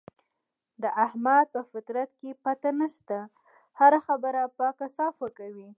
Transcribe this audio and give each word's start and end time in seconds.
د 0.81 0.83
احمد 1.05 1.45
په 1.53 1.61
فطرت 1.71 2.09
کې 2.19 2.29
پټه 2.43 2.71
نشته، 2.81 3.19
هره 3.79 3.99
خبره 4.07 4.41
پاکه 4.57 4.87
صافه 4.97 5.27
کوي. 5.37 5.69